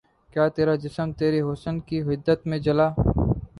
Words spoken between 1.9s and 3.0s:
حدت میں جلا